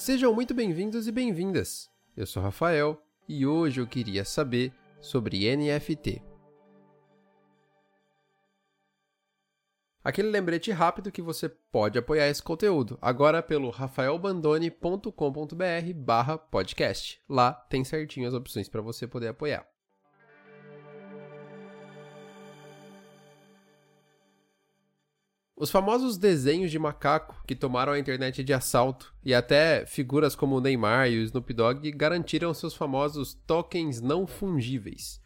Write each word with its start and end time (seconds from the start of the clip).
Sejam 0.00 0.32
muito 0.32 0.54
bem-vindos 0.54 1.06
e 1.06 1.12
bem-vindas. 1.12 1.90
Eu 2.16 2.26
sou 2.26 2.42
Rafael 2.42 2.98
e 3.28 3.46
hoje 3.46 3.82
eu 3.82 3.86
queria 3.86 4.24
saber 4.24 4.72
sobre 4.98 5.54
NFT. 5.54 6.22
Aquele 10.02 10.30
lembrete 10.30 10.70
rápido 10.70 11.12
que 11.12 11.20
você 11.20 11.50
pode 11.50 11.98
apoiar 11.98 12.28
esse 12.28 12.42
conteúdo, 12.42 12.98
agora 13.02 13.42
pelo 13.42 13.68
rafaelbandone.com.br 13.68 15.92
barra 15.96 16.38
podcast. 16.38 17.20
Lá 17.28 17.52
tem 17.52 17.84
certinho 17.84 18.26
as 18.26 18.32
opções 18.32 18.70
para 18.70 18.80
você 18.80 19.06
poder 19.06 19.28
apoiar. 19.28 19.69
Os 25.60 25.70
famosos 25.70 26.16
desenhos 26.16 26.70
de 26.70 26.78
macaco 26.78 27.44
que 27.46 27.54
tomaram 27.54 27.92
a 27.92 27.98
internet 27.98 28.42
de 28.42 28.50
assalto 28.50 29.12
e 29.22 29.34
até 29.34 29.84
figuras 29.84 30.34
como 30.34 30.56
o 30.56 30.60
Neymar 30.60 31.10
e 31.10 31.18
o 31.18 31.22
Snoop 31.22 31.52
Dogg 31.52 31.92
garantiram 31.92 32.54
seus 32.54 32.74
famosos 32.74 33.34
tokens 33.46 34.00
não 34.00 34.26
fungíveis. 34.26 35.20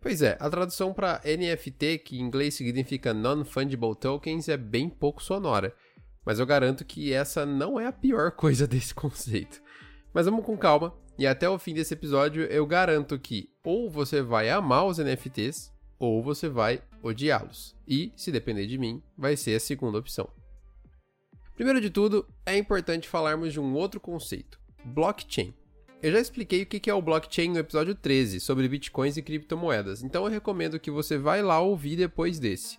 Pois 0.00 0.22
é, 0.22 0.36
a 0.40 0.50
tradução 0.50 0.92
para 0.92 1.20
NFT, 1.24 1.98
que 1.98 2.18
em 2.18 2.20
inglês 2.22 2.54
significa 2.54 3.14
Non-Fungible 3.14 3.94
Tokens, 3.94 4.48
é 4.48 4.56
bem 4.56 4.88
pouco 4.88 5.22
sonora, 5.22 5.72
mas 6.24 6.40
eu 6.40 6.46
garanto 6.46 6.84
que 6.84 7.12
essa 7.12 7.46
não 7.46 7.78
é 7.78 7.86
a 7.86 7.92
pior 7.92 8.32
coisa 8.32 8.66
desse 8.68 8.92
conceito. 8.92 9.62
Mas 10.12 10.26
vamos 10.26 10.44
com 10.44 10.58
calma, 10.58 10.92
e 11.16 11.28
até 11.28 11.48
o 11.48 11.60
fim 11.60 11.72
desse 11.72 11.94
episódio 11.94 12.42
eu 12.46 12.66
garanto 12.66 13.16
que 13.20 13.50
ou 13.62 13.88
você 13.88 14.20
vai 14.20 14.50
amar 14.50 14.84
os 14.84 14.98
NFTs, 14.98 15.72
ou 15.96 16.24
você 16.24 16.48
vai 16.48 16.82
odiá-los. 17.06 17.74
E, 17.86 18.12
se 18.16 18.32
depender 18.32 18.66
de 18.66 18.76
mim, 18.76 19.02
vai 19.16 19.36
ser 19.36 19.56
a 19.56 19.60
segunda 19.60 19.98
opção. 19.98 20.28
Primeiro 21.54 21.80
de 21.80 21.88
tudo, 21.88 22.26
é 22.44 22.56
importante 22.56 23.08
falarmos 23.08 23.52
de 23.52 23.60
um 23.60 23.74
outro 23.74 23.98
conceito: 23.98 24.60
blockchain. 24.84 25.54
Eu 26.02 26.12
já 26.12 26.20
expliquei 26.20 26.62
o 26.62 26.66
que 26.66 26.90
é 26.90 26.94
o 26.94 27.00
blockchain 27.00 27.48
no 27.48 27.58
episódio 27.58 27.94
13 27.94 28.38
sobre 28.38 28.68
bitcoins 28.68 29.16
e 29.16 29.22
criptomoedas, 29.22 30.02
então 30.02 30.24
eu 30.24 30.30
recomendo 30.30 30.78
que 30.78 30.90
você 30.90 31.16
vá 31.16 31.36
lá 31.36 31.58
ouvir 31.60 31.96
depois 31.96 32.38
desse. 32.38 32.78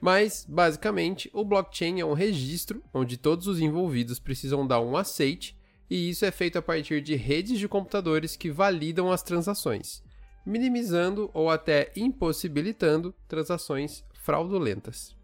Mas, 0.00 0.46
basicamente, 0.48 1.30
o 1.32 1.44
blockchain 1.44 2.00
é 2.00 2.04
um 2.04 2.12
registro 2.12 2.82
onde 2.92 3.16
todos 3.16 3.46
os 3.46 3.60
envolvidos 3.60 4.18
precisam 4.18 4.66
dar 4.66 4.80
um 4.80 4.96
aceite, 4.96 5.56
e 5.88 6.10
isso 6.10 6.24
é 6.24 6.30
feito 6.30 6.58
a 6.58 6.62
partir 6.62 7.00
de 7.00 7.16
redes 7.16 7.58
de 7.58 7.66
computadores 7.66 8.36
que 8.36 8.50
validam 8.50 9.10
as 9.10 9.22
transações 9.22 10.02
minimizando 10.50 11.30
ou 11.32 11.48
até 11.48 11.92
impossibilitando 11.96 13.14
transações 13.28 14.04
fraudulentas. 14.12 15.16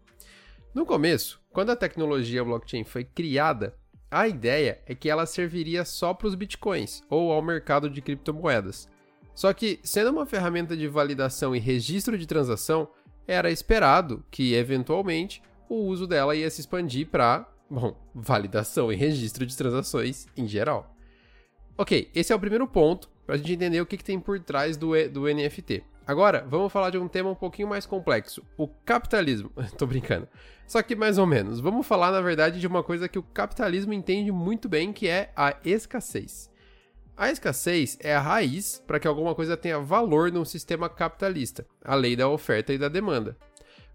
No 0.73 0.85
começo, 0.85 1.39
quando 1.51 1.71
a 1.71 1.75
tecnologia 1.75 2.43
blockchain 2.43 2.83
foi 2.83 3.03
criada, 3.03 3.75
a 4.09 4.27
ideia 4.27 4.81
é 4.85 4.95
que 4.95 5.09
ela 5.09 5.25
serviria 5.25 5.83
só 5.83 6.13
para 6.13 6.27
os 6.27 6.35
bitcoins 6.35 7.03
ou 7.09 7.31
ao 7.31 7.41
mercado 7.41 7.89
de 7.89 8.01
criptomoedas. 8.01 8.87
Só 9.35 9.53
que, 9.53 9.79
sendo 9.83 10.11
uma 10.11 10.25
ferramenta 10.25 10.75
de 10.75 10.87
validação 10.87 11.55
e 11.55 11.59
registro 11.59 12.17
de 12.17 12.25
transação, 12.25 12.87
era 13.27 13.51
esperado 13.51 14.23
que, 14.31 14.53
eventualmente, 14.53 15.43
o 15.69 15.75
uso 15.75 16.07
dela 16.07 16.35
ia 16.35 16.49
se 16.49 16.61
expandir 16.61 17.07
para, 17.07 17.47
bom, 17.69 17.95
validação 18.15 18.91
e 18.91 18.95
registro 18.95 19.45
de 19.45 19.55
transações 19.55 20.25
em 20.35 20.47
geral. 20.47 20.95
Ok, 21.77 22.09
esse 22.15 22.31
é 22.31 22.35
o 22.35 22.39
primeiro 22.39 22.67
ponto 22.67 23.09
para 23.27 23.35
a 23.35 23.37
gente 23.37 23.51
entender 23.51 23.81
o 23.81 23.85
que, 23.85 23.97
que 23.97 24.03
tem 24.05 24.19
por 24.19 24.39
trás 24.39 24.77
do, 24.77 24.93
do 25.09 25.25
NFT. 25.25 25.83
Agora, 26.07 26.47
vamos 26.49 26.71
falar 26.71 26.89
de 26.89 26.97
um 26.97 27.09
tema 27.09 27.29
um 27.29 27.35
pouquinho 27.35 27.67
mais 27.67 27.85
complexo: 27.85 28.41
o 28.57 28.69
capitalismo. 28.69 29.51
Tô 29.77 29.85
brincando. 29.85 30.25
Só 30.65 30.81
que 30.81 30.95
mais 30.95 31.17
ou 31.17 31.27
menos. 31.27 31.59
Vamos 31.59 31.85
falar, 31.85 32.11
na 32.11 32.21
verdade, 32.21 32.61
de 32.61 32.65
uma 32.65 32.81
coisa 32.81 33.09
que 33.09 33.19
o 33.19 33.23
capitalismo 33.23 33.91
entende 33.91 34.31
muito 34.31 34.69
bem, 34.69 34.93
que 34.93 35.09
é 35.09 35.31
a 35.35 35.57
escassez. 35.65 36.49
A 37.17 37.29
escassez 37.29 37.97
é 37.99 38.15
a 38.15 38.21
raiz 38.21 38.81
para 38.87 38.99
que 38.99 39.07
alguma 39.07 39.35
coisa 39.35 39.57
tenha 39.57 39.79
valor 39.79 40.31
num 40.31 40.45
sistema 40.45 40.87
capitalista, 40.87 41.65
a 41.83 41.95
lei 41.95 42.15
da 42.15 42.29
oferta 42.29 42.71
e 42.71 42.77
da 42.77 42.87
demanda. 42.87 43.35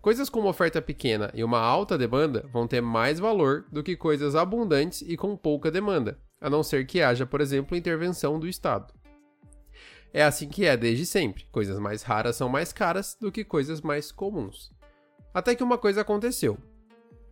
Coisas 0.02 0.28
com 0.28 0.40
uma 0.40 0.50
oferta 0.50 0.82
pequena 0.82 1.30
e 1.32 1.44
uma 1.44 1.60
alta 1.60 1.96
demanda 1.96 2.44
vão 2.52 2.66
ter 2.66 2.80
mais 2.82 3.20
valor 3.20 3.64
do 3.70 3.82
que 3.82 3.96
coisas 3.96 4.34
abundantes 4.34 5.02
e 5.02 5.16
com 5.16 5.36
pouca 5.36 5.70
demanda, 5.70 6.18
a 6.40 6.50
não 6.50 6.62
ser 6.62 6.84
que 6.84 7.00
haja, 7.00 7.24
por 7.24 7.40
exemplo, 7.40 7.76
intervenção 7.76 8.40
do 8.40 8.48
Estado. 8.48 8.92
É 10.12 10.22
assim 10.22 10.48
que 10.48 10.66
é 10.66 10.76
desde 10.76 11.06
sempre. 11.06 11.46
Coisas 11.50 11.78
mais 11.78 12.02
raras 12.02 12.36
são 12.36 12.48
mais 12.48 12.72
caras 12.72 13.16
do 13.18 13.32
que 13.32 13.44
coisas 13.44 13.80
mais 13.80 14.12
comuns. 14.12 14.70
Até 15.32 15.54
que 15.54 15.64
uma 15.64 15.78
coisa 15.78 16.02
aconteceu. 16.02 16.58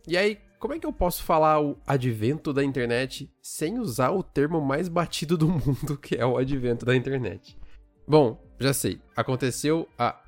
E 0.07 0.17
aí, 0.17 0.39
como 0.59 0.73
é 0.73 0.79
que 0.79 0.85
eu 0.85 0.93
posso 0.93 1.23
falar 1.23 1.61
o 1.61 1.77
advento 1.85 2.51
da 2.51 2.63
internet 2.63 3.31
sem 3.41 3.77
usar 3.79 4.09
o 4.11 4.23
termo 4.23 4.59
mais 4.59 4.87
batido 4.87 5.37
do 5.37 5.47
mundo, 5.49 5.97
que 5.97 6.15
é 6.15 6.25
o 6.25 6.37
advento 6.37 6.85
da 6.85 6.95
internet? 6.95 7.57
Bom, 8.07 8.43
já 8.59 8.73
sei. 8.73 8.99
Aconteceu 9.15 9.87
a 9.97 10.19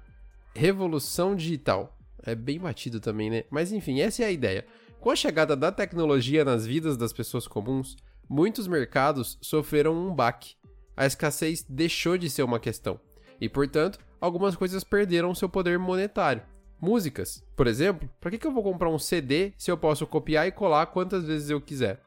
revolução 0.54 1.36
digital. 1.36 1.98
É 2.22 2.36
bem 2.36 2.60
batido 2.60 3.00
também, 3.00 3.30
né? 3.30 3.44
Mas 3.50 3.72
enfim, 3.72 4.00
essa 4.00 4.24
é 4.24 4.28
a 4.28 4.32
ideia. 4.32 4.66
Com 5.00 5.10
a 5.10 5.16
chegada 5.16 5.56
da 5.56 5.72
tecnologia 5.72 6.46
nas 6.46 6.66
vidas 6.66 6.96
das 6.96 7.12
pessoas 7.12 7.48
comuns, 7.48 7.98
muitos 8.30 8.68
mercados 8.68 9.38
sofreram 9.42 9.94
um 9.94 10.14
baque 10.14 10.56
a 10.96 11.06
escassez 11.06 11.66
deixou 11.68 12.18
de 12.18 12.30
ser 12.30 12.44
uma 12.44 12.60
questão. 12.60 13.00
E, 13.40 13.50
portanto, 13.50 14.00
algumas 14.22 14.56
coisas 14.56 14.84
perderam 14.84 15.36
seu 15.36 15.50
poder 15.50 15.78
monetário. 15.78 16.44
Músicas, 16.80 17.44
por 17.56 17.68
exemplo, 17.68 18.10
para 18.20 18.32
que, 18.32 18.46
eu 18.46 18.52
vou 18.52 18.64
comprar 18.64 18.90
um 18.90 19.00
CD 19.00 19.54
se 19.58 19.72
eu 19.72 19.78
posso 19.78 20.06
copiar 20.06 20.48
e 20.48 20.52
colar 20.52 20.88
quantas 20.88 21.26
vezes 21.26 21.50
eu 21.50 21.62
quiser? 21.62 22.02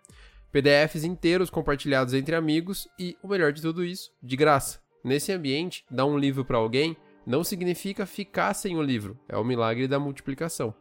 PDFs 0.53 1.05
inteiros 1.05 1.51
compartilhados 1.51 2.15
entre 2.15 2.35
amigos 2.35 2.89
e, 2.99 3.17
o 3.23 3.29
melhor 3.29 3.53
de 3.53 3.63
tudo 3.63 3.85
isso, 3.85 4.13
de 4.23 4.37
graça. 4.37 4.81
Nesse 5.03 5.33
ambiente, 5.33 5.85
dar 5.91 6.07
um 6.07 6.19
livro 6.19 6.45
para 6.45 6.59
alguém 6.59 6.97
não 7.27 7.43
significa 7.43 8.07
ficar 8.07 8.55
sem 8.55 8.77
o 8.77 8.83
livro, 8.83 9.19
é 9.29 9.37
o 9.37 9.45
milagre 9.45 9.89
da 9.89 9.99
multiplicação. 9.99 10.75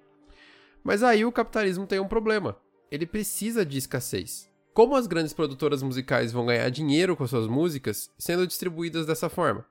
Mas 0.84 1.02
aí 1.02 1.26
o 1.26 1.32
capitalismo 1.32 1.88
tem 1.88 2.00
um 2.00 2.08
problema. 2.08 2.58
Ele 2.92 3.06
precisa 3.06 3.66
de 3.66 3.78
escassez. 3.78 4.50
Como 4.76 4.94
as 4.94 5.08
grandes 5.08 5.32
produtoras 5.32 5.82
musicais 5.82 6.34
vão 6.34 6.48
ganhar 6.48 6.70
dinheiro 6.70 7.16
com 7.16 7.26
suas 7.26 7.48
músicas 7.48 8.12
sendo 8.18 8.46
distribuídas 8.46 9.06
dessa 9.06 9.30
forma? 9.30 9.66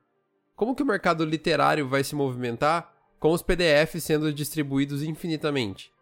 Como 0.56 0.74
que 0.74 0.82
o 0.82 0.86
mercado 0.86 1.26
literário 1.26 1.86
vai 1.86 2.02
se 2.02 2.14
movimentar 2.14 2.90
com 3.20 3.30
os 3.30 3.42
PDFs 3.42 4.02
sendo 4.02 4.32
distribuídos 4.32 5.02
infinitamente? 5.02 5.92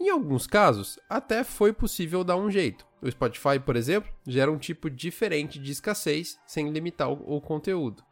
Em 0.00 0.08
alguns 0.08 0.46
casos, 0.46 0.98
até 1.10 1.44
foi 1.44 1.74
possível 1.74 2.24
dar 2.24 2.36
um 2.36 2.50
jeito. 2.50 2.86
O 3.02 3.10
Spotify, 3.10 3.60
por 3.62 3.76
exemplo, 3.76 4.10
gera 4.26 4.50
um 4.50 4.56
tipo 4.56 4.88
diferente 4.88 5.58
de 5.58 5.70
escassez 5.70 6.38
sem 6.46 6.70
limitar 6.70 7.12
o 7.12 7.42
conteúdo. 7.42 8.02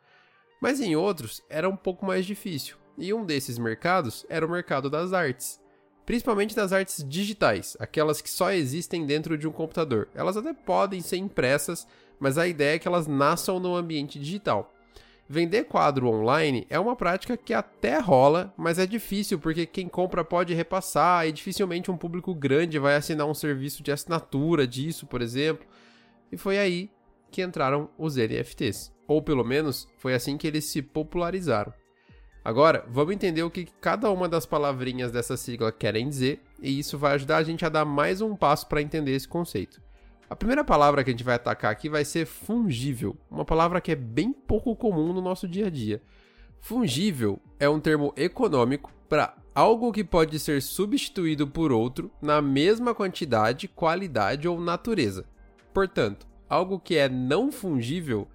Mas 0.60 0.82
em 0.82 0.94
outros 0.94 1.42
era 1.48 1.66
um 1.66 1.76
pouco 1.78 2.04
mais 2.04 2.26
difícil, 2.26 2.76
e 2.98 3.14
um 3.14 3.24
desses 3.24 3.56
mercados 3.56 4.26
era 4.28 4.44
o 4.44 4.50
mercado 4.50 4.90
das 4.90 5.14
artes 5.14 5.58
principalmente 6.06 6.54
das 6.54 6.72
artes 6.72 7.04
digitais, 7.06 7.76
aquelas 7.80 8.22
que 8.22 8.30
só 8.30 8.52
existem 8.52 9.04
dentro 9.04 9.36
de 9.36 9.46
um 9.46 9.52
computador. 9.52 10.08
Elas 10.14 10.36
até 10.36 10.54
podem 10.54 11.00
ser 11.00 11.16
impressas, 11.16 11.86
mas 12.18 12.38
a 12.38 12.46
ideia 12.46 12.76
é 12.76 12.78
que 12.78 12.86
elas 12.86 13.08
nasçam 13.08 13.58
no 13.58 13.74
ambiente 13.74 14.18
digital. 14.18 14.72
Vender 15.28 15.64
quadro 15.64 16.06
online 16.06 16.64
é 16.70 16.78
uma 16.78 16.94
prática 16.94 17.36
que 17.36 17.52
até 17.52 17.98
rola, 17.98 18.54
mas 18.56 18.78
é 18.78 18.86
difícil 18.86 19.40
porque 19.40 19.66
quem 19.66 19.88
compra 19.88 20.24
pode 20.24 20.54
repassar 20.54 21.26
e 21.26 21.32
dificilmente 21.32 21.90
um 21.90 21.96
público 21.96 22.32
grande 22.32 22.78
vai 22.78 22.94
assinar 22.94 23.26
um 23.26 23.34
serviço 23.34 23.82
de 23.82 23.90
assinatura 23.90 24.64
disso, 24.64 25.04
por 25.04 25.20
exemplo. 25.20 25.66
E 26.30 26.36
foi 26.36 26.58
aí 26.58 26.88
que 27.32 27.42
entraram 27.42 27.90
os 27.98 28.14
NFTs. 28.16 28.94
Ou 29.08 29.20
pelo 29.20 29.44
menos 29.44 29.88
foi 29.98 30.14
assim 30.14 30.36
que 30.36 30.46
eles 30.46 30.66
se 30.66 30.80
popularizaram. 30.80 31.72
Agora, 32.46 32.84
vamos 32.88 33.12
entender 33.12 33.42
o 33.42 33.50
que 33.50 33.66
cada 33.80 34.08
uma 34.08 34.28
das 34.28 34.46
palavrinhas 34.46 35.10
dessa 35.10 35.36
sigla 35.36 35.72
querem 35.72 36.08
dizer, 36.08 36.40
e 36.62 36.78
isso 36.78 36.96
vai 36.96 37.14
ajudar 37.14 37.38
a 37.38 37.42
gente 37.42 37.66
a 37.66 37.68
dar 37.68 37.84
mais 37.84 38.20
um 38.20 38.36
passo 38.36 38.68
para 38.68 38.80
entender 38.80 39.10
esse 39.16 39.26
conceito. 39.26 39.82
A 40.30 40.36
primeira 40.36 40.62
palavra 40.62 41.02
que 41.02 41.10
a 41.10 41.12
gente 41.12 41.24
vai 41.24 41.34
atacar 41.34 41.72
aqui 41.72 41.88
vai 41.88 42.04
ser 42.04 42.24
fungível, 42.24 43.16
uma 43.28 43.44
palavra 43.44 43.80
que 43.80 43.90
é 43.90 43.96
bem 43.96 44.32
pouco 44.32 44.76
comum 44.76 45.12
no 45.12 45.20
nosso 45.20 45.48
dia 45.48 45.66
a 45.66 45.70
dia. 45.70 46.00
Fungível 46.60 47.40
é 47.58 47.68
um 47.68 47.80
termo 47.80 48.12
econômico 48.16 48.92
para 49.08 49.34
algo 49.52 49.90
que 49.90 50.04
pode 50.04 50.38
ser 50.38 50.62
substituído 50.62 51.48
por 51.48 51.72
outro 51.72 52.12
na 52.22 52.40
mesma 52.40 52.94
quantidade, 52.94 53.66
qualidade 53.66 54.46
ou 54.46 54.60
natureza. 54.60 55.24
Portanto, 55.74 56.28
algo 56.48 56.78
que 56.78 56.94
é 56.94 57.08
não 57.08 57.50
fungível 57.50 58.28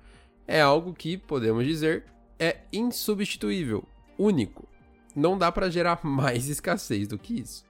é 0.45 0.59
algo 0.59 0.93
que, 0.93 1.15
podemos 1.15 1.65
dizer, 1.65 2.03
é 2.37 2.61
insubstituível, 2.73 3.87
único. 4.21 4.67
Não 5.15 5.37
dá 5.37 5.51
para 5.51 5.69
gerar 5.69 5.99
mais 6.05 6.47
escassez 6.47 7.07
do 7.07 7.17
que 7.17 7.39
isso. 7.39 7.65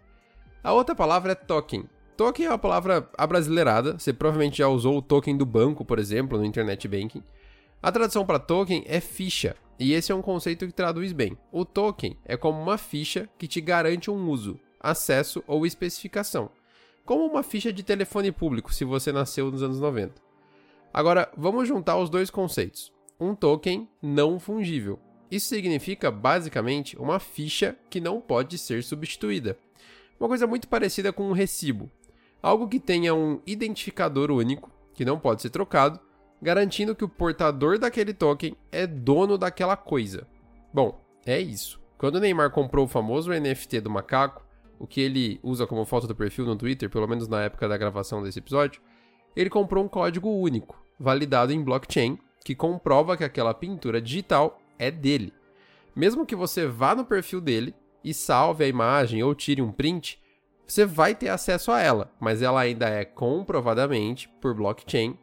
A 0.63 0.74
outra 0.74 0.94
palavra 0.94 1.31
é 1.31 1.36
token. 1.36 1.86
Token 2.15 2.45
é 2.45 2.50
uma 2.50 2.57
palavra 2.59 3.09
abrasileirada, 3.18 3.98
você 3.98 4.13
provavelmente 4.13 4.59
já 4.59 4.68
usou 4.68 4.98
o 4.98 5.01
token 5.01 5.36
do 5.36 5.45
banco, 5.45 5.83
por 5.83 5.98
exemplo, 5.98 6.38
no 6.38 6.45
internet 6.45 6.88
banking. 6.88 7.24
A 7.81 7.92
tradução 7.92 8.25
para 8.25 8.38
token 8.38 8.83
é 8.86 9.00
ficha, 9.00 9.56
e 9.80 9.94
esse 9.94 10.12
é 10.12 10.15
um 10.15 10.21
conceito 10.21 10.68
que 10.68 10.74
traduz 10.74 11.13
bem. 11.13 11.36
O 11.51 11.65
token 11.65 12.15
é 12.24 12.38
como 12.38 12.62
uma 12.62 12.77
ficha 12.77 13.27
que 13.39 13.48
te 13.48 13.59
garante 13.59 14.12
um 14.12 14.30
uso, 14.30 14.59
acesso 14.80 15.44
ou 15.48 15.65
especificação, 15.65 16.51
como 17.03 17.25
uma 17.25 17.42
ficha 17.42 17.74
de 17.74 17.81
telefone 17.81 18.31
público 18.31 18.71
se 18.71 18.86
você 18.86 19.12
nasceu 19.12 19.50
nos 19.50 19.63
anos 19.63 19.80
90. 19.80 20.13
Agora, 20.94 21.31
vamos 21.36 21.68
juntar 21.68 21.98
os 21.98 22.09
dois 22.09 22.30
conceitos. 22.30 22.94
Um 23.19 23.33
token 23.33 23.89
não 24.01 24.39
fungível. 24.39 25.00
Isso 25.31 25.48
significa, 25.48 26.12
basicamente, 26.12 26.98
uma 26.98 27.18
ficha 27.18 27.78
que 27.89 28.01
não 28.01 28.19
pode 28.19 28.57
ser 28.57 28.83
substituída. 28.83 29.57
Uma 30.19 30.28
coisa 30.28 30.45
muito 30.45 30.68
parecida 30.68 31.13
com 31.13 31.30
um 31.30 31.31
recibo. 31.31 31.89
Algo 32.44 32.68
que 32.68 32.80
tenha 32.80 33.16
um 33.16 33.39
identificador 33.48 34.30
único, 34.30 34.69
que 34.94 35.06
não 35.06 35.18
pode 35.18 35.42
ser 35.42 35.50
trocado, 35.50 36.00
garantindo 36.42 36.94
que 36.94 37.06
o 37.06 37.10
portador 37.10 37.80
daquele 37.80 38.13
token 38.13 38.57
é 38.72 38.86
dono 38.86 39.38
daquela 39.38 39.78
coisa. 39.78 40.28
Bom, 40.74 41.01
é 41.25 41.39
isso. 41.39 41.80
Quando 41.98 42.16
o 42.16 42.19
Neymar 42.19 42.51
comprou 42.51 42.86
o 42.86 42.89
famoso 42.89 43.31
NFT 43.31 43.80
do 43.80 43.89
macaco, 43.89 44.45
o 44.77 44.88
que 44.88 45.00
ele 45.00 45.39
usa 45.44 45.66
como 45.66 45.86
foto 45.86 46.07
do 46.07 46.16
perfil 46.16 46.45
no 46.45 46.56
Twitter, 46.57 46.89
pelo 46.89 47.07
menos 47.07 47.27
na 47.27 47.44
época 47.44 47.69
da 47.69 47.77
gravação 47.77 48.22
desse 48.22 48.39
episódio, 48.39 48.81
ele 49.36 49.50
comprou 49.50 49.86
um 49.86 49.88
código 49.88 50.30
único, 50.30 50.84
validado 51.00 51.54
em 51.54 51.63
blockchain, 51.63 52.18
que 52.44 52.56
comprova 52.56 53.16
que 53.16 53.24
aquela 53.24 53.54
pintura 53.54 54.01
digital 54.01 54.60
é 54.81 54.89
dele. 54.89 55.31
Mesmo 55.95 56.25
que 56.25 56.36
você 56.36 56.66
vá 56.66 56.95
no 56.95 57.06
perfil 57.06 57.39
dele 57.39 57.75
e 58.04 58.13
salve 58.13 58.63
a 58.63 58.68
imagem 58.68 59.22
ou 59.22 59.36
tire 59.36 59.62
um 59.62 59.72
print, 59.72 60.19
você 60.66 60.86
vai 60.86 61.13
ter 61.13 61.30
acesso 61.30 61.72
a 61.72 61.80
ela, 61.80 62.12
mas 62.19 62.42
ela 62.42 62.62
ainda 62.62 62.89
é 62.89 63.06
comprovadamente 63.06 64.28
por 64.42 64.56
blockchain 64.56 65.18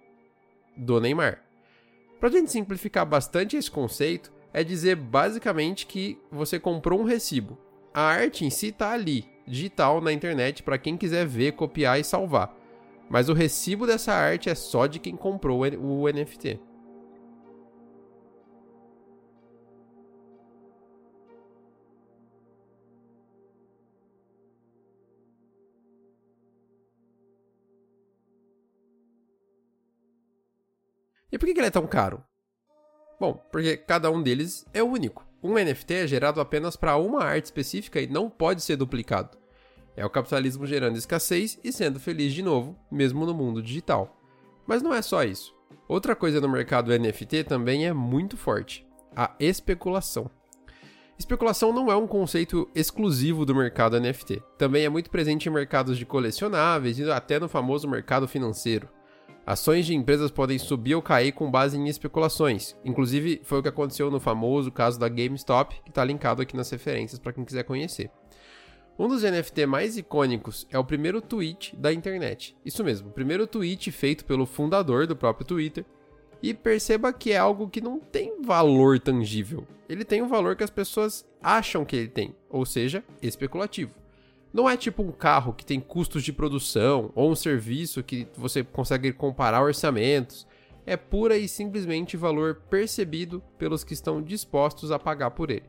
do 0.77 1.01
Neymar. 1.01 1.43
Para 2.21 2.29
a 2.29 2.33
gente 2.33 2.53
simplificar 2.53 3.05
bastante 3.05 3.57
esse 3.57 3.71
conceito, 3.71 4.33
é 4.53 4.63
dizer 4.63 4.95
basicamente 4.95 5.87
que 5.87 6.19
você 6.31 6.59
comprou 6.59 7.01
um 7.01 7.05
recibo. 7.05 7.59
A 7.93 8.03
arte 8.03 8.45
em 8.45 8.51
si 8.51 8.69
está 8.69 8.93
ali, 8.93 9.25
digital 9.47 10.01
na 10.01 10.13
internet 10.13 10.63
para 10.63 10.79
quem 10.79 10.97
quiser 10.97 11.27
ver, 11.27 11.53
copiar 11.53 11.99
e 11.99 12.05
salvar. 12.05 12.55
Mas 13.09 13.29
o 13.29 13.33
recibo 13.33 13.87
dessa 13.87 14.13
arte 14.13 14.51
é 14.51 14.55
só 14.55 14.87
de 14.87 14.99
quem 14.99 15.17
comprou 15.17 15.63
o 15.63 16.09
NFT. 16.09 16.61
E 31.39 31.41
por 31.41 31.47
que 31.47 31.61
ele 31.61 31.69
é 31.69 31.71
tão 31.71 31.87
caro? 31.87 32.21
Bom, 33.21 33.41
porque 33.53 33.77
cada 33.77 34.11
um 34.11 34.21
deles 34.21 34.67
é 34.75 34.83
único. 34.83 35.25
Um 35.41 35.55
NFT 35.55 35.95
é 35.95 36.07
gerado 36.09 36.41
apenas 36.41 36.75
para 36.75 36.97
uma 36.97 37.23
arte 37.23 37.45
específica 37.45 38.01
e 38.01 38.09
não 38.09 38.29
pode 38.29 38.61
ser 38.61 38.75
duplicado. 38.75 39.39
É 39.97 40.05
o 40.05 40.11
capitalismo 40.11 40.67
gerando 40.67 40.99
escassez 40.99 41.57
e 41.63 41.73
sendo 41.73 42.01
feliz 42.01 42.33
de 42.35 42.43
novo, 42.43 42.77
mesmo 42.91 43.25
no 43.25 43.33
mundo 43.33 43.63
digital. 43.63 44.21
Mas 44.67 44.83
não 44.83 44.93
é 44.93 45.01
só 45.01 45.23
isso. 45.23 45.55
Outra 45.87 46.17
coisa 46.17 46.41
no 46.41 46.49
mercado 46.49 46.91
NFT 46.91 47.45
também 47.45 47.87
é 47.87 47.93
muito 47.93 48.37
forte: 48.37 48.85
a 49.15 49.31
especulação. 49.39 50.29
Especulação 51.17 51.73
não 51.73 51.89
é 51.89 51.95
um 51.95 52.09
conceito 52.09 52.69
exclusivo 52.75 53.47
do 53.47 53.55
mercado 53.55 54.01
NFT. 54.01 54.43
Também 54.59 54.85
é 54.85 54.89
muito 54.89 55.09
presente 55.09 55.49
em 55.49 55.53
mercados 55.53 55.97
de 55.97 56.05
colecionáveis 56.05 56.99
e 56.99 57.09
até 57.09 57.39
no 57.39 57.49
famoso 57.49 57.89
mercado 57.89 58.27
financeiro. 58.27 58.89
Ações 59.49 59.87
de 59.87 59.95
empresas 59.95 60.31
podem 60.31 60.59
subir 60.59 60.95
ou 60.95 61.01
cair 61.01 61.33
com 61.33 61.51
base 61.51 61.75
em 61.75 61.89
especulações. 61.89 62.77
Inclusive, 62.85 63.41
foi 63.43 63.59
o 63.59 63.63
que 63.63 63.69
aconteceu 63.71 64.11
no 64.11 64.21
famoso 64.21 64.71
caso 64.71 65.01
da 65.01 65.09
GameStop, 65.09 65.81
que 65.83 65.89
está 65.89 66.05
linkado 66.05 66.43
aqui 66.43 66.55
nas 66.55 66.69
referências 66.69 67.19
para 67.19 67.33
quem 67.33 67.47
quiser 67.47 67.63
conhecer. 67.63 68.11
Um 68.99 69.09
dos 69.09 69.23
NFT 69.23 69.65
mais 69.65 69.97
icônicos 69.97 70.67
é 70.71 70.79
o 70.79 70.85
primeiro 70.85 71.23
tweet 71.23 71.75
da 71.77 71.91
internet. 71.91 72.55
Isso 72.63 72.85
mesmo, 72.85 73.09
o 73.09 73.13
primeiro 73.13 73.47
tweet 73.47 73.91
feito 73.91 74.27
pelo 74.27 74.45
fundador 74.45 75.07
do 75.07 75.17
próprio 75.17 75.47
Twitter. 75.47 75.87
E 76.43 76.53
perceba 76.53 77.11
que 77.11 77.33
é 77.33 77.39
algo 77.39 77.71
que 77.71 77.81
não 77.81 77.99
tem 77.99 78.43
valor 78.43 79.01
tangível. 79.01 79.67
Ele 79.89 80.05
tem 80.05 80.21
um 80.21 80.29
valor 80.29 80.57
que 80.57 80.65
as 80.65 80.69
pessoas 80.69 81.27
acham 81.43 81.87
que 81.87 81.97
ele 81.97 82.09
tem, 82.09 82.37
ou 82.51 82.67
seja, 82.67 83.03
especulativo. 83.23 83.95
Não 84.53 84.69
é 84.69 84.77
tipo 84.77 85.03
um 85.03 85.13
carro 85.13 85.53
que 85.53 85.65
tem 85.65 85.79
custos 85.79 86.23
de 86.23 86.33
produção 86.33 87.13
ou 87.15 87.31
um 87.31 87.35
serviço 87.35 88.03
que 88.03 88.27
você 88.37 88.65
consegue 88.65 89.13
comparar 89.13 89.63
orçamentos. 89.63 90.47
É 90.87 90.97
pura 90.97 91.37
e 91.37 91.47
simplesmente 91.47 92.17
valor 92.17 92.63
percebido 92.71 93.43
pelos 93.59 93.85
que 93.85 93.93
estão 93.93 94.23
dispostos 94.23 94.91
a 94.91 94.99
pagar 94.99 95.33
por 95.33 95.51
ele. 95.51 95.69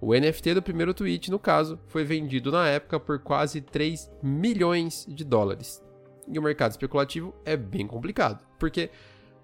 O 0.00 0.14
NFT 0.14 0.54
do 0.54 0.62
primeiro 0.62 0.94
tweet, 0.94 1.30
no 1.30 1.38
caso, 1.38 1.78
foi 1.88 2.04
vendido 2.04 2.52
na 2.52 2.66
época 2.68 2.98
por 3.00 3.18
quase 3.18 3.60
3 3.60 4.10
milhões 4.22 5.04
de 5.08 5.24
dólares. 5.24 5.82
E 6.26 6.38
o 6.38 6.42
mercado 6.42 6.70
especulativo 6.70 7.34
é 7.44 7.56
bem 7.56 7.86
complicado, 7.86 8.46
porque 8.58 8.90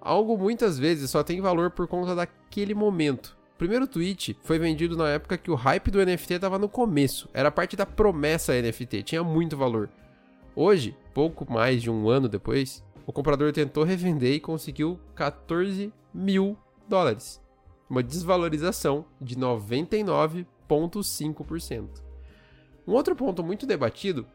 algo 0.01 0.39
muitas 0.39 0.79
vezes 0.79 1.11
só 1.11 1.23
tem 1.23 1.41
valor 1.41 1.71
por 1.71 1.89
conta 1.89 2.15
daquele 2.15 2.73
momento. 2.73 3.37
O 3.55 3.57
primeiro 3.57 3.87
tweet 3.87 4.37
foi 4.43 4.59
vendido 4.59 4.97
na 4.97 5.09
época 5.11 5.39
que 5.39 5.49
o 5.49 5.55
hype 5.55 5.89
do 5.89 6.05
NFT 6.05 6.35
estava 6.35 6.59
no 6.59 6.69
começo, 6.69 7.29
era 7.33 7.53
parte 7.53 7.77
da 7.77 7.87
promessa 7.87 8.61
NFT, 8.61 9.05
tinha 9.05 9.23
muito 9.23 9.57
valor. 9.57 9.89
Hoje, 10.57 10.97
pouco 11.15 11.49
mais 11.51 11.81
de 11.81 11.89
um 11.89 12.09
ano 12.09 12.29
depois, 12.29 12.83
o 13.07 13.13
comprador 13.13 13.53
tentou 13.53 13.85
revender 13.85 14.35
e 14.35 14.41
conseguiu 14.41 14.99
14 15.15 15.93
mil 16.13 16.59
dólares, 16.89 17.41
uma 17.89 18.03
desvalorização 18.03 19.05
de 19.21 19.37
99,5%. 19.37 22.03
Um 22.85 22.93
outro 22.93 23.15
ponto 23.15 23.45
muito 23.45 23.67
debatido 23.67 24.27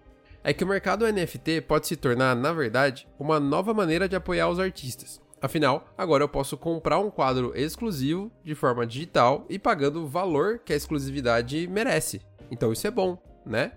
é 0.42 0.54
que 0.54 0.64
o 0.64 0.68
mercado 0.68 1.06
NFT 1.06 1.60
pode 1.68 1.88
se 1.88 1.98
tornar, 1.98 2.38
na 2.38 2.54
verdade, 2.54 3.06
uma 3.20 3.38
nova 3.38 3.74
maneira 3.74 4.08
de 4.08 4.16
apoiar 4.16 4.48
os 4.48 4.60
artistas. 4.60 5.22
Afinal, 5.42 5.88
agora 5.98 6.24
eu 6.24 6.28
posso 6.28 6.58
comprar 6.58 7.00
um 7.00 7.10
quadro 7.10 7.54
exclusivo 7.56 8.30
de 8.44 8.54
forma 8.54 8.86
digital 8.86 9.46
e 9.50 9.58
pagando 9.58 10.04
o 10.04 10.08
valor 10.08 10.60
que 10.60 10.74
a 10.74 10.76
exclusividade 10.76 11.66
merece. 11.68 12.22
Então 12.52 12.74
isso 12.74 12.86
é 12.86 12.92
bom, 12.92 13.18
né? 13.46 13.72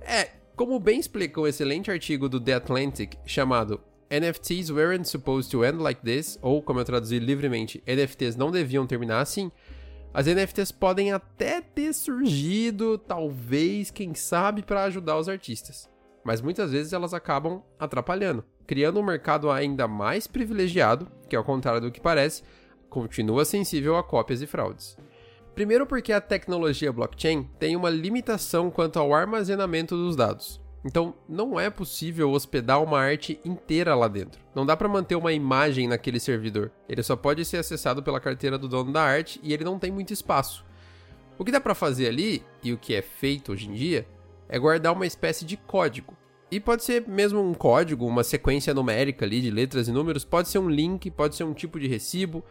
É, 0.00 0.30
como 0.54 0.78
bem 0.78 1.00
explica 1.00 1.40
um 1.40 1.46
excelente 1.46 1.90
artigo 1.90 2.28
do 2.28 2.40
The 2.40 2.54
Atlantic 2.54 3.14
chamado 3.26 3.80
NFTs 4.08 4.70
weren't 4.70 5.08
supposed 5.08 5.50
to 5.50 5.64
end 5.64 5.78
like 5.78 6.00
this, 6.00 6.38
ou 6.40 6.62
como 6.62 6.78
eu 6.78 6.84
traduzi 6.84 7.18
livremente, 7.18 7.82
NFTs 7.84 8.36
não 8.36 8.50
deviam 8.50 8.86
terminar 8.86 9.20
assim. 9.20 9.50
As 10.14 10.26
NFTs 10.26 10.72
podem 10.72 11.12
até 11.12 11.60
ter 11.60 11.92
surgido, 11.92 12.96
talvez, 12.96 13.90
quem 13.90 14.14
sabe, 14.14 14.62
para 14.62 14.84
ajudar 14.84 15.18
os 15.18 15.28
artistas, 15.28 15.90
mas 16.24 16.40
muitas 16.40 16.70
vezes 16.70 16.92
elas 16.92 17.12
acabam 17.12 17.62
atrapalhando 17.78 18.44
criando 18.68 19.00
um 19.00 19.02
mercado 19.02 19.50
ainda 19.50 19.88
mais 19.88 20.26
privilegiado, 20.26 21.08
que 21.26 21.34
ao 21.34 21.42
contrário 21.42 21.80
do 21.80 21.90
que 21.90 22.02
parece, 22.02 22.42
continua 22.90 23.46
sensível 23.46 23.96
a 23.96 24.04
cópias 24.04 24.42
e 24.42 24.46
fraudes. 24.46 24.94
Primeiro 25.54 25.86
porque 25.86 26.12
a 26.12 26.20
tecnologia 26.20 26.92
blockchain 26.92 27.48
tem 27.58 27.74
uma 27.74 27.88
limitação 27.88 28.70
quanto 28.70 28.98
ao 28.98 29.14
armazenamento 29.14 29.96
dos 29.96 30.14
dados. 30.14 30.60
Então, 30.84 31.14
não 31.26 31.58
é 31.58 31.70
possível 31.70 32.30
hospedar 32.30 32.82
uma 32.82 33.00
arte 33.00 33.40
inteira 33.42 33.94
lá 33.94 34.06
dentro. 34.06 34.38
Não 34.54 34.66
dá 34.66 34.76
para 34.76 34.86
manter 34.86 35.16
uma 35.16 35.32
imagem 35.32 35.88
naquele 35.88 36.20
servidor. 36.20 36.70
Ele 36.86 37.02
só 37.02 37.16
pode 37.16 37.44
ser 37.46 37.56
acessado 37.56 38.02
pela 38.02 38.20
carteira 38.20 38.58
do 38.58 38.68
dono 38.68 38.92
da 38.92 39.02
arte 39.02 39.40
e 39.42 39.52
ele 39.52 39.64
não 39.64 39.78
tem 39.78 39.90
muito 39.90 40.12
espaço. 40.12 40.62
O 41.38 41.44
que 41.44 41.50
dá 41.50 41.60
para 41.60 41.74
fazer 41.74 42.08
ali, 42.08 42.44
e 42.62 42.72
o 42.72 42.78
que 42.78 42.94
é 42.94 43.00
feito 43.00 43.50
hoje 43.50 43.66
em 43.66 43.72
dia, 43.72 44.06
é 44.46 44.58
guardar 44.58 44.92
uma 44.92 45.06
espécie 45.06 45.46
de 45.46 45.56
código 45.56 46.17
e 46.50 46.58
pode 46.58 46.82
ser 46.82 47.06
mesmo 47.06 47.40
um 47.40 47.52
código, 47.52 48.06
uma 48.06 48.24
sequência 48.24 48.72
numérica 48.72 49.24
ali 49.24 49.40
de 49.40 49.50
letras 49.50 49.88
e 49.88 49.92
números, 49.92 50.24
pode 50.24 50.48
ser 50.48 50.58
um 50.58 50.68
link, 50.68 51.10
pode 51.10 51.36
ser 51.36 51.44
um 51.44 51.52
tipo 51.52 51.78
de 51.78 51.86
recibo, 51.86 52.42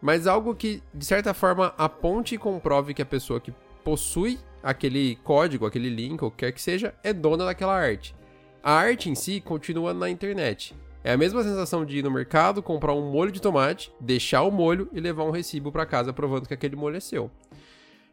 mas 0.00 0.26
algo 0.26 0.54
que 0.54 0.82
de 0.92 1.04
certa 1.04 1.34
forma 1.34 1.74
aponte 1.76 2.34
e 2.34 2.38
comprove 2.38 2.94
que 2.94 3.02
a 3.02 3.06
pessoa 3.06 3.40
que 3.40 3.52
possui 3.84 4.38
aquele 4.62 5.16
código, 5.16 5.66
aquele 5.66 5.88
link, 5.88 6.22
ou 6.22 6.30
quer 6.30 6.52
que 6.52 6.62
seja, 6.62 6.94
é 7.02 7.12
dona 7.12 7.44
daquela 7.44 7.74
arte. 7.74 8.14
A 8.62 8.72
arte 8.72 9.10
em 9.10 9.14
si 9.14 9.40
continua 9.40 9.92
na 9.92 10.08
internet. 10.08 10.74
É 11.04 11.12
a 11.12 11.16
mesma 11.16 11.42
sensação 11.42 11.84
de 11.84 11.98
ir 11.98 12.02
no 12.02 12.10
mercado, 12.10 12.62
comprar 12.62 12.94
um 12.94 13.10
molho 13.10 13.32
de 13.32 13.42
tomate, 13.42 13.92
deixar 13.98 14.42
o 14.42 14.52
molho 14.52 14.88
e 14.92 15.00
levar 15.00 15.24
um 15.24 15.32
recibo 15.32 15.72
para 15.72 15.84
casa 15.84 16.12
provando 16.12 16.46
que 16.46 16.54
aquele 16.54 16.76
molho 16.76 16.96
é 16.96 17.00
seu. 17.00 17.28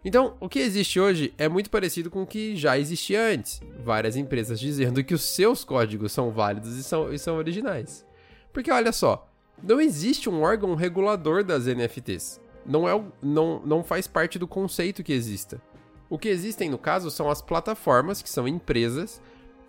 Então, 0.03 0.37
o 0.39 0.47
que 0.47 0.59
existe 0.59 0.99
hoje 0.99 1.33
é 1.37 1.49
muito 1.49 1.69
parecido 1.69 2.09
com 2.09 2.23
o 2.23 2.27
que 2.27 2.55
já 2.55 2.77
existia 2.77 3.21
antes. 3.21 3.61
Várias 3.83 4.15
empresas 4.15 4.59
dizendo 4.59 5.03
que 5.03 5.13
os 5.13 5.23
seus 5.23 5.63
códigos 5.65 6.13
são 6.13 6.31
válidos 6.31 6.77
e 6.77 6.83
são, 6.83 7.13
e 7.13 7.19
são 7.19 7.35
originais. 7.35 8.05
Porque 8.53 8.71
olha 8.71 8.93
só, 8.93 9.29
não 9.61 9.81
existe 9.81 10.29
um 10.29 10.41
órgão 10.41 10.73
regulador 10.73 11.43
das 11.43 11.65
NFTs. 11.65 12.39
Não, 12.65 12.87
é, 12.87 13.03
não, 13.21 13.61
não 13.65 13.83
faz 13.83 14.07
parte 14.07 14.39
do 14.39 14.47
conceito 14.47 15.03
que 15.03 15.11
exista. 15.11 15.61
O 16.09 16.17
que 16.17 16.29
existem, 16.29 16.69
no 16.69 16.77
caso, 16.77 17.11
são 17.11 17.29
as 17.29 17.41
plataformas, 17.41 18.21
que 18.21 18.29
são 18.29 18.47
empresas, 18.47 19.21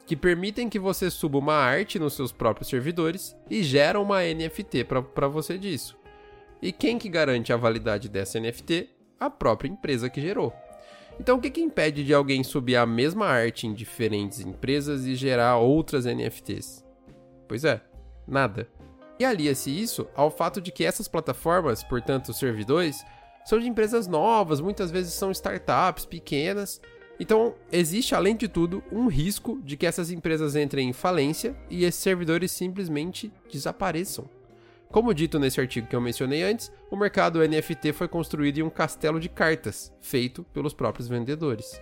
que 0.06 0.16
permitem 0.16 0.68
que 0.68 0.78
você 0.78 1.10
suba 1.10 1.38
uma 1.38 1.54
arte 1.54 1.98
nos 1.98 2.14
seus 2.14 2.32
próprios 2.32 2.68
servidores 2.68 3.36
e 3.48 3.62
geram 3.62 4.02
uma 4.02 4.22
NFT 4.22 4.84
para 4.84 5.28
você 5.28 5.58
disso. 5.58 5.98
E 6.62 6.72
quem 6.72 6.98
que 6.98 7.08
garante 7.08 7.52
a 7.52 7.56
validade 7.56 8.08
dessa 8.08 8.38
NFT 8.38 8.99
a 9.20 9.28
própria 9.28 9.68
empresa 9.68 10.08
que 10.08 10.20
gerou. 10.20 10.52
Então, 11.20 11.36
o 11.36 11.40
que, 11.40 11.50
que 11.50 11.60
impede 11.60 12.02
de 12.02 12.14
alguém 12.14 12.42
subir 12.42 12.76
a 12.76 12.86
mesma 12.86 13.26
arte 13.26 13.66
em 13.66 13.74
diferentes 13.74 14.40
empresas 14.40 15.04
e 15.04 15.14
gerar 15.14 15.58
outras 15.58 16.06
NFTs? 16.06 16.82
Pois 17.46 17.62
é, 17.62 17.82
nada. 18.26 18.66
E 19.18 19.24
alia-se 19.24 19.70
isso 19.70 20.08
ao 20.16 20.30
fato 20.30 20.62
de 20.62 20.72
que 20.72 20.82
essas 20.82 21.06
plataformas, 21.06 21.84
portanto 21.84 22.32
servidores, 22.32 23.04
são 23.44 23.58
de 23.58 23.68
empresas 23.68 24.06
novas, 24.06 24.62
muitas 24.62 24.90
vezes 24.90 25.12
são 25.12 25.30
startups 25.30 26.06
pequenas. 26.06 26.80
Então, 27.18 27.54
existe 27.70 28.14
além 28.14 28.34
de 28.34 28.48
tudo 28.48 28.82
um 28.90 29.06
risco 29.06 29.60
de 29.62 29.76
que 29.76 29.86
essas 29.86 30.10
empresas 30.10 30.56
entrem 30.56 30.88
em 30.88 30.92
falência 30.94 31.54
e 31.68 31.84
esses 31.84 32.00
servidores 32.00 32.50
simplesmente 32.50 33.30
desapareçam. 33.52 34.24
Como 34.92 35.14
dito 35.14 35.38
nesse 35.38 35.60
artigo 35.60 35.86
que 35.86 35.94
eu 35.94 36.00
mencionei 36.00 36.42
antes, 36.42 36.72
o 36.90 36.96
mercado 36.96 37.46
NFT 37.46 37.92
foi 37.92 38.08
construído 38.08 38.58
em 38.58 38.62
um 38.62 38.70
castelo 38.70 39.20
de 39.20 39.28
cartas, 39.28 39.92
feito 40.00 40.42
pelos 40.52 40.74
próprios 40.74 41.06
vendedores. 41.06 41.80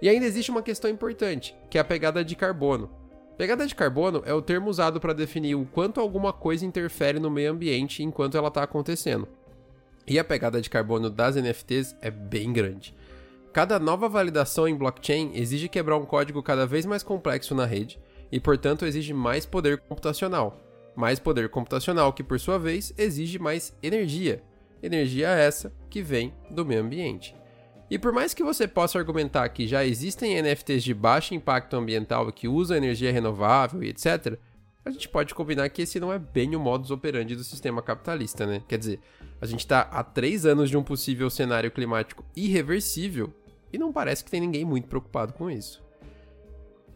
E 0.00 0.08
ainda 0.08 0.26
existe 0.26 0.52
uma 0.52 0.62
questão 0.62 0.88
importante, 0.88 1.56
que 1.68 1.76
é 1.76 1.80
a 1.80 1.84
pegada 1.84 2.24
de 2.24 2.36
carbono. 2.36 2.88
Pegada 3.36 3.66
de 3.66 3.74
carbono 3.74 4.22
é 4.24 4.32
o 4.32 4.40
termo 4.40 4.70
usado 4.70 5.00
para 5.00 5.12
definir 5.12 5.56
o 5.56 5.66
quanto 5.66 6.00
alguma 6.00 6.32
coisa 6.32 6.64
interfere 6.64 7.18
no 7.18 7.30
meio 7.30 7.50
ambiente 7.50 8.04
enquanto 8.04 8.36
ela 8.36 8.48
está 8.48 8.62
acontecendo. 8.62 9.26
E 10.06 10.16
a 10.16 10.24
pegada 10.24 10.60
de 10.60 10.70
carbono 10.70 11.10
das 11.10 11.34
NFTs 11.34 11.96
é 12.00 12.12
bem 12.12 12.52
grande. 12.52 12.94
Cada 13.52 13.80
nova 13.80 14.08
validação 14.08 14.68
em 14.68 14.76
blockchain 14.76 15.32
exige 15.34 15.68
quebrar 15.68 15.96
um 15.96 16.06
código 16.06 16.40
cada 16.44 16.64
vez 16.64 16.86
mais 16.86 17.02
complexo 17.02 17.56
na 17.56 17.64
rede 17.64 17.98
e, 18.30 18.38
portanto, 18.38 18.86
exige 18.86 19.12
mais 19.12 19.44
poder 19.44 19.78
computacional, 19.78 20.65
mais 20.96 21.18
poder 21.18 21.48
computacional, 21.48 22.12
que 22.12 22.24
por 22.24 22.40
sua 22.40 22.58
vez 22.58 22.92
exige 22.96 23.38
mais 23.38 23.76
energia. 23.82 24.42
Energia 24.82 25.28
essa 25.28 25.72
que 25.90 26.02
vem 26.02 26.34
do 26.50 26.64
meio 26.64 26.82
ambiente. 26.82 27.34
E 27.88 27.98
por 27.98 28.12
mais 28.12 28.34
que 28.34 28.42
você 28.42 28.66
possa 28.66 28.98
argumentar 28.98 29.48
que 29.50 29.66
já 29.66 29.84
existem 29.84 30.42
NFTs 30.42 30.82
de 30.82 30.92
baixo 30.92 31.34
impacto 31.34 31.76
ambiental 31.76 32.32
que 32.32 32.48
usam 32.48 32.76
energia 32.76 33.12
renovável 33.12 33.82
e 33.82 33.88
etc., 33.88 34.38
a 34.84 34.90
gente 34.90 35.08
pode 35.08 35.34
combinar 35.34 35.68
que 35.68 35.82
esse 35.82 35.98
não 35.98 36.12
é 36.12 36.18
bem 36.18 36.54
o 36.54 36.60
modus 36.60 36.90
operandi 36.90 37.34
do 37.34 37.42
sistema 37.42 37.82
capitalista, 37.82 38.46
né? 38.46 38.62
Quer 38.68 38.78
dizer, 38.78 39.00
a 39.40 39.46
gente 39.46 39.60
está 39.60 39.80
há 39.80 40.02
três 40.02 40.46
anos 40.46 40.70
de 40.70 40.76
um 40.76 40.82
possível 40.82 41.28
cenário 41.28 41.70
climático 41.70 42.24
irreversível 42.36 43.32
e 43.72 43.78
não 43.78 43.92
parece 43.92 44.24
que 44.24 44.30
tem 44.30 44.40
ninguém 44.40 44.64
muito 44.64 44.86
preocupado 44.86 45.32
com 45.32 45.50
isso. 45.50 45.85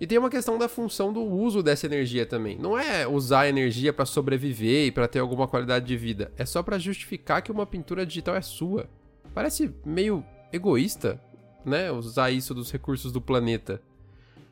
E 0.00 0.06
tem 0.06 0.16
uma 0.16 0.30
questão 0.30 0.56
da 0.56 0.66
função 0.66 1.12
do 1.12 1.22
uso 1.22 1.62
dessa 1.62 1.84
energia 1.84 2.24
também. 2.24 2.56
Não 2.56 2.78
é 2.78 3.06
usar 3.06 3.40
a 3.40 3.48
energia 3.48 3.92
para 3.92 4.06
sobreviver 4.06 4.86
e 4.86 4.90
para 4.90 5.06
ter 5.06 5.18
alguma 5.18 5.46
qualidade 5.46 5.84
de 5.84 5.94
vida. 5.94 6.32
É 6.38 6.46
só 6.46 6.62
para 6.62 6.78
justificar 6.78 7.42
que 7.42 7.52
uma 7.52 7.66
pintura 7.66 8.06
digital 8.06 8.34
é 8.34 8.40
sua. 8.40 8.88
Parece 9.34 9.70
meio 9.84 10.24
egoísta, 10.50 11.20
né? 11.66 11.92
Usar 11.92 12.30
isso 12.30 12.54
dos 12.54 12.72
recursos 12.72 13.12
do 13.12 13.20
planeta. 13.20 13.82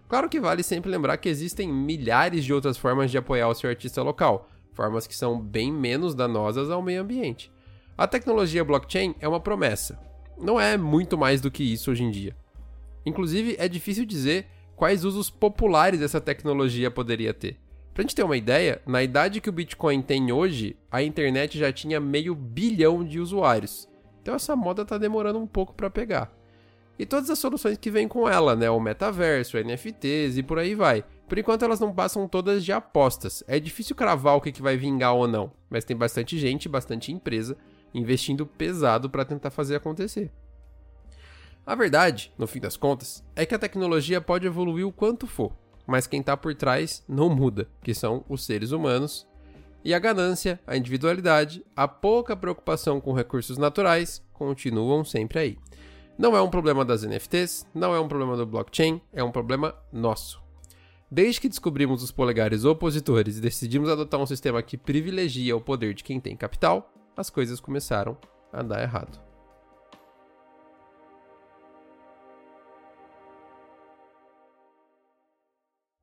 Claro 0.07 0.29
que 0.29 0.39
vale 0.39 0.63
sempre 0.63 0.91
lembrar 0.91 1.17
que 1.17 1.31
existem 1.31 1.73
milhares 1.73 2.45
de 2.45 2.53
outras 2.53 2.77
formas 2.77 3.11
de 3.11 3.17
apoiar 3.17 3.49
o 3.49 3.55
seu 3.55 3.71
artista 3.71 4.03
local, 4.03 4.51
formas 4.75 5.07
que 5.07 5.17
são 5.17 5.41
bem 5.41 5.73
menos 5.73 6.15
danosas 6.15 6.71
ao 6.71 6.83
meio 6.83 7.01
ambiente. 7.01 7.51
A 7.97 8.07
tecnologia 8.07 8.63
blockchain 8.63 9.15
é 9.19 9.27
uma 9.27 9.41
promessa. 9.41 9.99
Não 10.39 10.61
é 10.61 10.77
muito 10.77 11.17
mais 11.17 11.41
do 11.41 11.51
que 11.51 11.65
isso 11.65 11.91
hoje 11.91 12.05
em 12.05 12.11
dia. 12.11 12.37
Inclusive, 13.05 13.57
é 13.59 13.67
difícil 13.67 14.05
dizer 14.05 14.47
quais 14.79 15.05
usos 15.05 15.29
populares 15.29 16.01
essa 16.01 16.21
tecnologia 16.21 16.89
poderia 16.89 17.35
ter. 17.35 17.59
Pra 17.93 18.03
gente 18.03 18.15
ter 18.15 18.23
uma 18.23 18.37
ideia, 18.37 18.81
na 18.87 19.03
idade 19.03 19.41
que 19.41 19.49
o 19.49 19.53
Bitcoin 19.53 20.01
tem 20.01 20.31
hoje, 20.31 20.77
a 20.89 21.03
internet 21.03 21.59
já 21.59 21.73
tinha 21.73 21.99
meio 21.99 22.33
bilhão 22.33 23.05
de 23.05 23.19
usuários. 23.19 23.89
Então 24.23 24.37
essa 24.37 24.55
moda 24.55 24.85
tá 24.85 24.97
demorando 24.97 25.41
um 25.41 25.49
pouco 25.49 25.75
para 25.75 25.91
pegar. 25.91 26.33
E 26.97 27.05
todas 27.05 27.29
as 27.29 27.41
soluções 27.41 27.77
que 27.77 27.91
vêm 27.91 28.07
com 28.07 28.29
ela, 28.29 28.55
né? 28.55 28.71
O 28.71 28.79
metaverso, 28.79 29.59
NFTs 29.59 30.39
e 30.39 30.45
por 30.45 30.61
aí 30.61 30.77
vai. 30.77 31.05
Por 31.29 31.39
enquanto 31.39 31.65
elas 31.65 31.81
não 31.81 31.93
passam 31.93 32.29
todas 32.29 32.65
de 32.65 32.71
apostas. 32.71 33.43
É 33.49 33.59
difícil 33.59 33.97
cravar 33.97 34.37
o 34.37 34.41
que, 34.41 34.53
que 34.53 34.63
vai 34.63 34.77
vingar 34.77 35.13
ou 35.13 35.27
não, 35.27 35.53
mas 35.69 35.85
tem 35.85 35.97
bastante 35.97 36.39
gente, 36.39 36.69
bastante 36.69 37.11
empresa 37.11 37.57
investindo 37.93 38.47
pesado 38.47 39.11
para 39.11 39.25
tentar 39.25 39.51
fazer 39.51 39.75
acontecer. 39.75 40.31
A 41.69 41.75
verdade, 41.75 42.33
no 42.39 42.47
fim 42.47 42.61
das 42.61 42.79
contas, 42.79 43.23
é 43.37 43.45
que 43.45 43.55
a 43.55 43.59
tecnologia 43.59 44.23
pode 44.23 44.47
evoluir 44.47 44.87
o 44.87 44.91
quanto 44.91 45.27
for, 45.27 45.53
mas 45.87 46.07
quem 46.07 46.21
está 46.21 46.35
por 46.35 46.55
trás 46.55 47.05
não 47.07 47.29
muda, 47.29 47.69
que 47.83 47.93
são 47.93 48.25
os 48.27 48.43
seres 48.47 48.71
humanos. 48.71 49.29
E 49.85 49.93
a 49.93 49.99
ganância, 49.99 50.59
a 50.67 50.79
individualidade, 50.79 51.63
a 51.77 51.87
pouca 51.87 52.35
preocupação 52.35 53.03
com 53.03 53.13
recursos 53.13 53.59
naturais 53.59 54.25
continuam 54.33 55.05
sempre 55.05 55.39
aí. 55.39 55.59
Não 56.17 56.35
é 56.35 56.41
um 56.41 56.49
problema 56.49 56.87
das 56.87 57.03
NFTs, 57.03 57.67
não 57.75 57.95
é 57.95 58.01
um 58.01 58.09
problema 58.09 58.35
do 58.35 58.47
blockchain, 58.47 58.99
é 59.13 59.23
um 59.23 59.31
problema 59.31 59.75
nosso. 59.93 60.43
Desde 61.11 61.39
que 61.39 61.51
descobrimos 61.51 62.03
os 62.03 62.11
polegares 62.11 62.65
opositores 62.65 63.37
e 63.37 63.43
decidimos 63.43 63.91
adotar 63.91 64.19
um 64.19 64.27
sistema 64.27 64.63
que 64.63 64.79
privilegia 64.79 65.55
o 65.55 65.61
poder 65.61 65.93
de 65.93 66.03
quem 66.03 66.19
tem 66.19 66.35
capital, 66.35 66.91
as 67.15 67.29
coisas 67.29 67.61
começaram 67.61 68.17
a 68.51 68.63
dar 68.63 68.83
errado. 68.83 69.28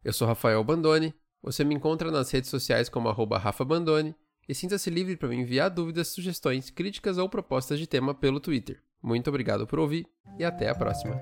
Eu 0.06 0.14
sou 0.14 0.28
Rafael 0.28 0.64
Bandone. 0.64 1.16
Você 1.42 1.64
me 1.64 1.74
encontra 1.74 2.12
nas 2.12 2.30
redes 2.30 2.52
sociais 2.52 2.88
como 2.88 3.10
@rafabandone 3.10 4.16
e 4.48 4.54
sinta-se 4.54 4.92
livre 4.92 5.18
para 5.18 5.28
me 5.28 5.36
enviar 5.36 5.72
dúvidas, 5.72 6.10
sugestões, 6.10 6.70
críticas 6.70 7.18
ou 7.18 7.28
propostas 7.28 7.80
de 7.80 7.88
tema 7.88 8.14
pelo 8.14 8.40
Twitter. 8.40 8.80
Muito 9.02 9.28
obrigado 9.30 9.66
por 9.66 9.80
ouvir 9.80 10.06
e 10.38 10.46
até 10.46 10.70
a 10.70 10.76
próxima. 10.76 11.20